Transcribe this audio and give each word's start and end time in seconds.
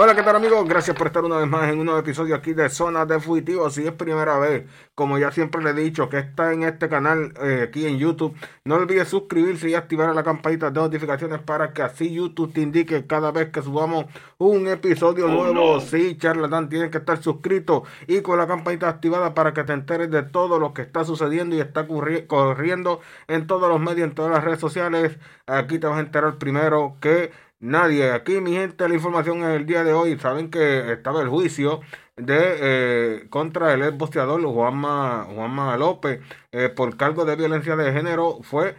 Hola, 0.00 0.14
¿qué 0.14 0.22
tal 0.22 0.36
amigos? 0.36 0.64
Gracias 0.68 0.96
por 0.96 1.08
estar 1.08 1.24
una 1.24 1.38
vez 1.38 1.48
más 1.48 1.68
en 1.68 1.80
un 1.80 1.86
nuevo 1.86 1.98
episodio 1.98 2.36
aquí 2.36 2.52
de 2.52 2.68
Zona 2.68 3.04
de 3.04 3.18
Fugitivo. 3.18 3.68
Si 3.68 3.84
es 3.84 3.90
primera 3.90 4.38
vez, 4.38 4.64
como 4.94 5.18
ya 5.18 5.32
siempre 5.32 5.60
le 5.60 5.70
he 5.70 5.74
dicho, 5.74 6.08
que 6.08 6.18
está 6.18 6.52
en 6.52 6.62
este 6.62 6.88
canal 6.88 7.34
eh, 7.42 7.64
aquí 7.68 7.84
en 7.84 7.98
YouTube, 7.98 8.32
no 8.62 8.76
olvides 8.76 9.08
suscribirse 9.08 9.68
y 9.68 9.74
activar 9.74 10.14
la 10.14 10.22
campanita 10.22 10.70
de 10.70 10.80
notificaciones 10.80 11.40
para 11.40 11.72
que 11.72 11.82
así 11.82 12.14
YouTube 12.14 12.52
te 12.52 12.60
indique 12.60 13.08
cada 13.08 13.32
vez 13.32 13.50
que 13.50 13.60
subamos 13.60 14.06
un 14.38 14.68
episodio 14.68 15.26
oh, 15.26 15.30
nuevo. 15.30 15.80
Sí, 15.80 16.16
charlatán, 16.16 16.68
tienes 16.68 16.92
que 16.92 16.98
estar 16.98 17.20
suscrito 17.20 17.82
y 18.06 18.20
con 18.20 18.38
la 18.38 18.46
campanita 18.46 18.88
activada 18.88 19.34
para 19.34 19.52
que 19.52 19.64
te 19.64 19.72
enteres 19.72 20.12
de 20.12 20.22
todo 20.22 20.60
lo 20.60 20.74
que 20.74 20.82
está 20.82 21.02
sucediendo 21.02 21.56
y 21.56 21.60
está 21.60 21.88
corriendo 21.88 23.00
en 23.26 23.48
todos 23.48 23.68
los 23.68 23.80
medios, 23.80 24.06
en 24.06 24.14
todas 24.14 24.30
las 24.30 24.44
redes 24.44 24.60
sociales. 24.60 25.18
Aquí 25.48 25.80
te 25.80 25.88
vas 25.88 25.96
a 25.96 26.02
enterar 26.02 26.36
primero 26.36 26.98
que 27.00 27.32
nadie. 27.60 28.12
Aquí, 28.12 28.40
mi 28.40 28.52
gente, 28.52 28.88
la 28.88 28.94
información 28.94 29.38
en 29.38 29.50
el 29.50 29.66
día 29.66 29.84
de 29.84 29.92
hoy, 29.92 30.18
saben 30.18 30.50
que 30.50 30.92
estaba 30.92 31.22
el 31.22 31.28
juicio 31.28 31.80
de 32.16 32.56
eh, 32.60 33.26
contra 33.30 33.72
el 33.74 33.82
ex 33.82 33.96
boxeador 33.96 34.42
Juanma, 34.42 35.26
Juanma 35.32 35.76
López 35.76 36.20
eh, 36.52 36.68
por 36.68 36.96
cargo 36.96 37.24
de 37.24 37.36
violencia 37.36 37.76
de 37.76 37.92
género 37.92 38.40
fue 38.42 38.76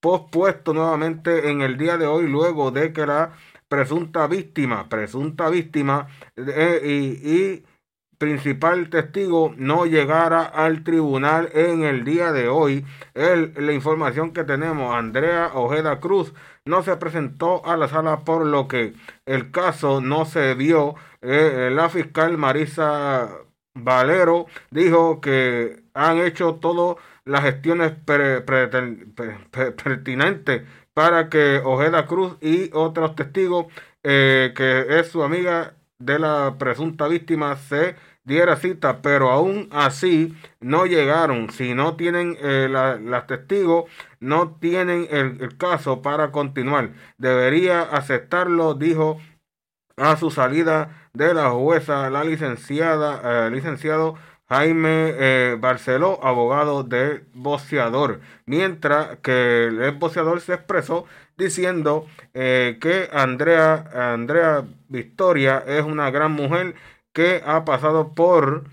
pospuesto 0.00 0.72
nuevamente 0.72 1.50
en 1.50 1.62
el 1.62 1.76
día 1.78 1.96
de 1.98 2.06
hoy 2.06 2.28
luego 2.28 2.70
de 2.70 2.92
que 2.92 3.06
la 3.06 3.32
presunta 3.68 4.26
víctima, 4.28 4.88
presunta 4.88 5.48
víctima 5.50 6.08
eh, 6.36 6.80
y, 6.84 7.28
y 7.28 7.64
principal 8.18 8.90
testigo 8.90 9.54
no 9.56 9.86
llegara 9.86 10.42
al 10.42 10.84
tribunal 10.84 11.50
en 11.52 11.84
el 11.84 12.04
día 12.04 12.32
de 12.32 12.48
hoy. 12.48 12.84
El, 13.14 13.52
la 13.56 13.72
información 13.72 14.32
que 14.32 14.44
tenemos, 14.44 14.94
Andrea 14.94 15.50
Ojeda 15.54 16.00
Cruz 16.00 16.32
no 16.64 16.82
se 16.82 16.96
presentó 16.96 17.64
a 17.66 17.76
la 17.76 17.88
sala 17.88 18.20
por 18.20 18.44
lo 18.46 18.68
que 18.68 18.94
el 19.26 19.50
caso 19.50 20.00
no 20.00 20.24
se 20.24 20.54
vio. 20.54 20.96
Eh, 21.22 21.70
la 21.72 21.88
fiscal 21.88 22.36
Marisa 22.38 23.30
Valero 23.74 24.46
dijo 24.70 25.20
que 25.20 25.84
han 25.94 26.18
hecho 26.18 26.56
todas 26.56 26.96
las 27.24 27.42
gestiones 27.42 27.92
pertinentes 29.84 30.62
para 30.94 31.28
que 31.28 31.60
Ojeda 31.64 32.06
Cruz 32.06 32.36
y 32.40 32.70
otros 32.72 33.14
testigos, 33.16 33.66
eh, 34.02 34.52
que 34.56 34.98
es 34.98 35.08
su 35.08 35.22
amiga 35.22 35.75
de 35.98 36.18
la 36.18 36.56
presunta 36.58 37.08
víctima, 37.08 37.56
se 37.56 37.96
diera 38.24 38.56
cita, 38.56 39.02
pero 39.02 39.30
aún 39.30 39.68
así 39.72 40.34
no 40.60 40.86
llegaron. 40.86 41.50
Si 41.50 41.74
no 41.74 41.96
tienen 41.96 42.36
eh, 42.40 42.68
las 42.70 43.26
testigos, 43.26 43.90
no 44.20 44.56
tienen 44.60 45.08
el, 45.10 45.56
caso 45.56 46.02
para 46.02 46.32
continuar. 46.32 46.90
Debería 47.18 47.82
aceptarlo, 47.82 48.74
dijo 48.74 49.18
a 49.96 50.16
su 50.16 50.30
salida 50.30 51.08
de 51.14 51.32
la 51.34 51.50
jueza 51.50 52.10
la 52.10 52.24
licenciada, 52.24 53.46
eh, 53.46 53.50
licenciado 53.50 54.16
Jaime 54.48 55.14
eh, 55.18 55.56
Barceló, 55.58 56.20
abogado 56.22 56.84
del 56.84 57.24
boxeador, 57.34 58.20
mientras 58.44 59.18
que 59.18 59.64
el 59.66 59.92
boxeador 59.92 60.40
se 60.40 60.54
expresó 60.54 61.06
diciendo 61.36 62.06
que 62.32 63.08
Andrea, 63.12 64.12
Andrea 64.12 64.64
Victoria 64.88 65.62
es 65.66 65.82
una 65.84 66.10
gran 66.10 66.32
mujer 66.32 66.74
que 67.16 67.42
ha 67.46 67.64
pasado 67.64 68.14
por, 68.14 68.64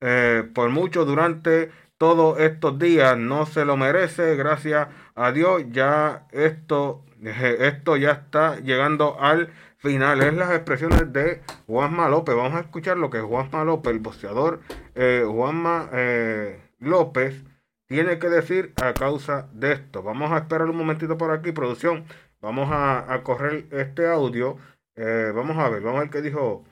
eh, 0.00 0.42
por 0.54 0.70
mucho 0.70 1.04
durante 1.04 1.70
todos 1.98 2.40
estos 2.40 2.76
días. 2.76 3.16
No 3.16 3.46
se 3.46 3.64
lo 3.64 3.76
merece, 3.76 4.34
gracias 4.34 4.88
a 5.14 5.30
Dios. 5.30 5.62
Ya 5.70 6.26
esto, 6.32 7.04
esto 7.22 7.96
ya 7.96 8.10
está 8.10 8.58
llegando 8.58 9.20
al 9.20 9.50
final. 9.78 10.20
Es 10.20 10.34
las 10.34 10.50
expresiones 10.50 11.12
de 11.12 11.42
Juanma 11.68 12.08
López. 12.08 12.34
Vamos 12.34 12.54
a 12.54 12.60
escuchar 12.62 12.96
lo 12.96 13.08
que 13.08 13.20
Juanma 13.20 13.62
López, 13.62 13.92
el 13.92 14.00
boxeador 14.00 14.60
eh, 14.96 15.24
Juanma 15.24 15.88
eh, 15.92 16.60
López, 16.80 17.44
tiene 17.92 18.18
que 18.18 18.30
decir 18.30 18.72
a 18.82 18.94
causa 18.94 19.50
de 19.52 19.72
esto. 19.72 20.02
Vamos 20.02 20.32
a 20.32 20.38
esperar 20.38 20.70
un 20.70 20.76
momentito 20.76 21.18
por 21.18 21.30
aquí, 21.30 21.52
producción. 21.52 22.04
Vamos 22.40 22.70
a, 22.72 23.12
a 23.12 23.22
correr 23.22 23.66
este 23.70 24.08
audio. 24.08 24.56
vamos 24.96 25.58
a 25.58 25.68
ver, 25.68 25.82
vamos 25.82 25.98
a 25.98 26.02
ver 26.04 26.10
qué 26.10 26.22
dijo 26.22 26.64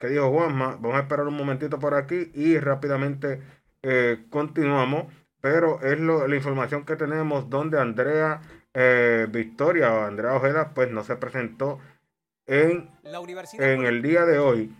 que 0.00 0.08
dijo 0.08 0.30
Juanma. 0.30 0.78
Vamos 0.80 0.94
a 0.94 1.00
esperar 1.00 1.26
un 1.26 1.36
momentito 1.36 1.78
por 1.78 1.92
aquí 1.92 2.32
y 2.34 2.58
rápidamente 2.58 3.42
eh, 3.82 4.24
continuamos. 4.30 5.12
Pero 5.42 5.82
es 5.82 6.00
lo, 6.00 6.26
la 6.26 6.36
información 6.36 6.86
que 6.86 6.96
tenemos 6.96 7.50
donde 7.50 7.78
Andrea 7.78 8.40
eh, 8.72 9.26
Victoria 9.30 9.92
o 9.92 10.04
Andrea 10.04 10.34
Ojeda 10.34 10.72
pues 10.74 10.90
no 10.90 11.04
se 11.04 11.16
presentó 11.16 11.78
en, 12.46 12.90
en 13.58 13.84
el 13.84 14.00
día 14.00 14.24
de 14.24 14.38
hoy 14.38 14.74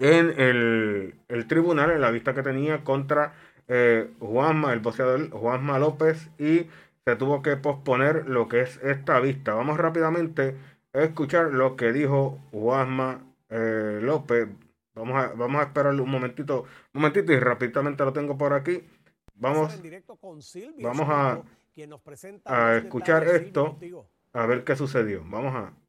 en 0.00 0.40
el, 0.40 1.14
el, 1.28 1.46
tribunal, 1.46 1.90
en 1.90 2.00
la 2.00 2.10
vista 2.10 2.34
que 2.34 2.42
tenía 2.42 2.82
contra 2.84 3.34
eh, 3.68 4.10
Juanma, 4.20 4.72
el 4.72 4.80
boxeador 4.80 5.30
Juanma 5.30 5.78
López 5.78 6.30
y 6.38 6.66
se 7.04 7.16
tuvo 7.16 7.42
que 7.42 7.56
posponer 7.56 8.28
lo 8.28 8.48
que 8.48 8.62
es 8.62 8.78
esta 8.82 9.20
vista. 9.20 9.54
Vamos 9.54 9.78
rápidamente 9.78 10.56
a 10.92 11.00
escuchar 11.00 11.52
lo 11.52 11.76
que 11.76 11.92
dijo 11.92 12.38
Juanma 12.52 13.24
eh, 13.48 14.00
López. 14.02 14.48
Vamos 14.94 15.16
a, 15.22 15.28
vamos 15.34 15.60
a 15.60 15.64
esperarle 15.64 16.02
un 16.02 16.10
momentito, 16.10 16.62
un 16.92 17.00
momentito 17.00 17.32
y 17.32 17.38
rápidamente 17.38 18.04
lo 18.04 18.12
tengo 18.12 18.36
por 18.36 18.52
aquí. 18.52 18.82
Vamos, 19.34 19.80
vamos 20.78 21.08
a, 21.08 21.42
a 22.44 22.76
escuchar 22.76 23.26
esto, 23.26 23.78
a 24.34 24.46
ver 24.46 24.64
qué 24.64 24.76
sucedió. 24.76 25.24
Vamos 25.26 25.54
a, 25.54 25.72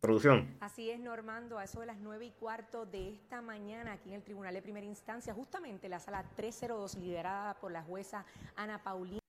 Producción. 0.00 0.56
Así 0.60 0.90
es, 0.90 0.98
Normando, 0.98 1.58
a 1.58 1.64
eso 1.64 1.80
de 1.80 1.86
las 1.86 1.98
9 1.98 2.24
y 2.24 2.30
cuarto 2.30 2.86
de 2.86 3.10
esta 3.10 3.42
mañana 3.42 3.92
aquí 3.92 4.08
en 4.08 4.14
el 4.14 4.22
Tribunal 4.22 4.54
de 4.54 4.62
Primera 4.62 4.86
Instancia, 4.86 5.34
justamente 5.34 5.90
la 5.90 6.00
sala 6.00 6.24
302, 6.36 6.96
liderada 6.96 7.52
por 7.60 7.70
la 7.70 7.82
jueza 7.82 8.24
Ana 8.56 8.82
Paulina. 8.82 9.19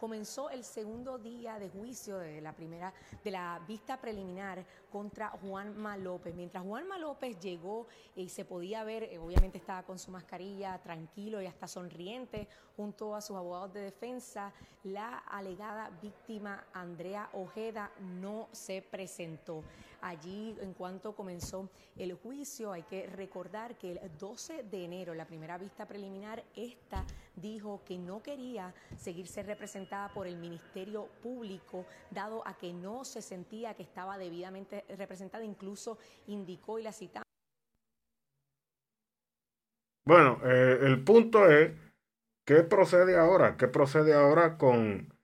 Comenzó 0.00 0.48
el 0.48 0.64
segundo 0.64 1.18
día 1.18 1.58
de 1.58 1.68
juicio 1.68 2.16
de 2.16 2.40
la 2.40 2.54
primera 2.54 2.94
de 3.22 3.30
la 3.30 3.62
vista 3.68 4.00
preliminar 4.00 4.64
contra 4.90 5.28
Juanma 5.28 5.98
López. 5.98 6.34
Mientras 6.34 6.64
Juanma 6.64 6.96
López 6.96 7.38
llegó 7.40 7.86
y 8.16 8.30
se 8.30 8.46
podía 8.46 8.84
ver, 8.84 9.02
eh, 9.02 9.18
obviamente 9.18 9.58
estaba 9.58 9.82
con 9.82 9.98
su 9.98 10.10
mascarilla, 10.10 10.80
tranquilo 10.82 11.42
y 11.42 11.46
hasta 11.46 11.68
sonriente, 11.68 12.48
junto 12.74 13.14
a 13.14 13.20
sus 13.20 13.36
abogados 13.36 13.74
de 13.74 13.80
defensa, 13.82 14.50
la 14.82 15.18
alegada 15.18 15.90
víctima 16.00 16.64
Andrea 16.72 17.28
Ojeda 17.34 17.92
no 18.00 18.48
se 18.50 18.80
presentó. 18.80 19.62
Allí, 20.00 20.56
en 20.60 20.72
cuanto 20.72 21.14
comenzó 21.14 21.68
el 21.96 22.14
juicio, 22.14 22.72
hay 22.72 22.84
que 22.84 23.06
recordar 23.08 23.76
que 23.76 23.92
el 23.92 24.18
12 24.18 24.62
de 24.62 24.84
enero, 24.84 25.12
la 25.12 25.26
primera 25.26 25.58
vista 25.58 25.86
preliminar, 25.86 26.42
esta 26.56 27.04
dijo 27.36 27.82
que 27.84 27.98
no 27.98 28.22
quería 28.22 28.74
seguirse 28.96 29.42
representada 29.42 30.12
por 30.12 30.26
el 30.26 30.36
Ministerio 30.36 31.08
Público, 31.22 31.86
dado 32.10 32.46
a 32.46 32.56
que 32.56 32.72
no 32.72 33.04
se 33.04 33.22
sentía 33.22 33.74
que 33.74 33.82
estaba 33.82 34.18
debidamente 34.18 34.84
representada, 34.96 35.44
incluso 35.44 35.98
indicó 36.26 36.78
y 36.78 36.82
la 36.82 36.92
citamos. 36.92 37.24
Bueno, 40.06 40.38
eh, 40.44 40.80
el 40.82 41.02
punto 41.02 41.50
es, 41.50 41.72
¿qué 42.44 42.62
procede 42.62 43.16
ahora? 43.16 43.56
¿Qué 43.56 43.68
procede 43.68 44.12
ahora 44.12 44.58
con, 44.58 45.14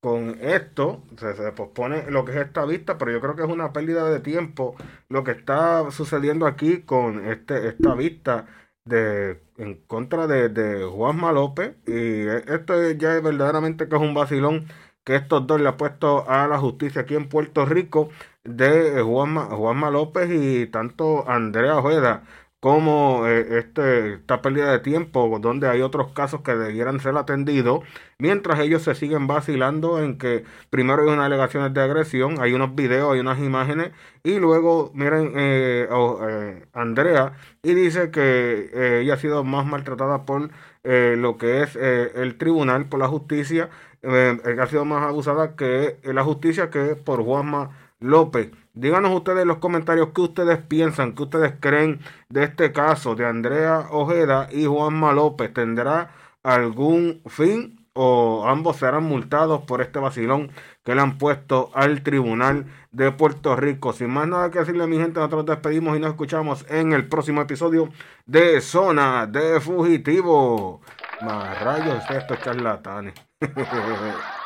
con 0.00 0.38
esto? 0.42 1.04
Se, 1.16 1.34
se 1.34 1.52
pospone 1.52 2.10
lo 2.10 2.24
que 2.26 2.32
es 2.32 2.38
esta 2.38 2.66
vista, 2.66 2.98
pero 2.98 3.12
yo 3.12 3.20
creo 3.20 3.34
que 3.34 3.42
es 3.44 3.48
una 3.48 3.72
pérdida 3.72 4.10
de 4.10 4.20
tiempo 4.20 4.76
lo 5.08 5.24
que 5.24 5.30
está 5.30 5.90
sucediendo 5.90 6.46
aquí 6.46 6.82
con 6.82 7.26
este, 7.26 7.68
esta 7.68 7.94
vista 7.94 8.46
de 8.86 9.40
en 9.58 9.74
contra 9.86 10.26
de, 10.26 10.48
de 10.48 10.84
Juanma 10.84 11.32
López. 11.32 11.76
Y 11.86 12.26
esto 12.52 12.90
ya 12.92 13.16
es 13.16 13.22
verdaderamente 13.22 13.88
que 13.88 13.96
es 13.96 14.02
un 14.02 14.14
vacilón 14.14 14.66
que 15.04 15.16
estos 15.16 15.46
dos 15.46 15.60
le 15.60 15.68
ha 15.68 15.76
puesto 15.76 16.28
a 16.28 16.48
la 16.48 16.58
justicia 16.58 17.02
aquí 17.02 17.14
en 17.14 17.28
Puerto 17.28 17.64
Rico 17.66 18.08
de 18.44 19.02
Juanma, 19.02 19.46
Juanma 19.46 19.90
López 19.90 20.28
y 20.32 20.66
tanto 20.68 21.28
Andrea 21.28 21.76
Ojeda 21.78 22.24
como 22.60 23.26
eh, 23.26 23.58
este, 23.58 24.14
esta 24.14 24.42
pérdida 24.42 24.72
de 24.72 24.80
tiempo 24.80 25.38
donde 25.40 25.68
hay 25.68 25.82
otros 25.82 26.12
casos 26.12 26.40
que 26.42 26.54
debieran 26.56 27.00
ser 27.00 27.16
atendidos 27.16 27.80
mientras 28.18 28.58
ellos 28.60 28.82
se 28.82 28.94
siguen 28.94 29.26
vacilando 29.26 30.02
en 30.02 30.18
que 30.18 30.44
primero 30.70 31.02
hay 31.02 31.08
unas 31.08 31.26
alegaciones 31.26 31.74
de 31.74 31.80
agresión, 31.82 32.36
hay 32.40 32.52
unos 32.54 32.74
videos, 32.74 33.12
hay 33.14 33.20
unas 33.20 33.38
imágenes 33.38 33.92
y 34.24 34.38
luego 34.38 34.90
miren 34.94 35.32
eh, 35.36 35.88
eh, 35.90 36.66
Andrea 36.72 37.34
y 37.62 37.74
dice 37.74 38.10
que 38.10 38.70
eh, 38.72 39.00
ella 39.02 39.14
ha 39.14 39.18
sido 39.18 39.44
más 39.44 39.66
maltratada 39.66 40.24
por 40.24 40.50
eh, 40.84 41.16
lo 41.18 41.36
que 41.36 41.62
es 41.62 41.76
el 41.76 42.38
tribunal, 42.38 42.88
por 42.88 43.00
la 43.00 43.08
justicia, 43.08 43.70
eh, 44.02 44.38
ha 44.60 44.66
sido 44.66 44.84
más 44.84 45.02
abusada 45.04 45.56
que 45.56 45.98
la 46.04 46.22
justicia 46.24 46.70
que 46.70 46.96
por 46.96 47.22
Juanma 47.24 47.70
López. 48.00 48.50
Díganos 48.76 49.14
ustedes 49.14 49.40
en 49.40 49.48
los 49.48 49.56
comentarios 49.56 50.10
qué 50.14 50.20
ustedes 50.20 50.58
piensan, 50.58 51.14
qué 51.14 51.22
ustedes 51.22 51.54
creen 51.58 51.98
de 52.28 52.44
este 52.44 52.72
caso 52.72 53.14
de 53.14 53.24
Andrea 53.24 53.86
Ojeda 53.90 54.48
y 54.52 54.66
Juanma 54.66 55.14
López. 55.14 55.50
¿Tendrá 55.54 56.10
algún 56.42 57.22
fin 57.26 57.86
o 57.94 58.44
ambos 58.46 58.76
serán 58.76 59.04
multados 59.04 59.62
por 59.62 59.80
este 59.80 59.98
vacilón 59.98 60.50
que 60.84 60.94
le 60.94 61.00
han 61.00 61.16
puesto 61.16 61.70
al 61.72 62.02
Tribunal 62.02 62.66
de 62.92 63.12
Puerto 63.12 63.56
Rico? 63.56 63.94
Sin 63.94 64.10
más 64.10 64.28
nada 64.28 64.50
que 64.50 64.58
decirle 64.58 64.86
mi 64.86 64.98
gente, 64.98 65.20
nosotros 65.20 65.46
nos 65.46 65.56
despedimos 65.56 65.96
y 65.96 66.00
nos 66.00 66.10
escuchamos 66.10 66.66
en 66.68 66.92
el 66.92 67.08
próximo 67.08 67.40
episodio 67.40 67.88
de 68.26 68.60
Zona 68.60 69.26
de 69.26 69.58
Fugitivo. 69.58 70.82
Más 71.22 71.62
rayos 71.62 72.04
estos 72.10 72.38
charlatanes. 72.42 73.14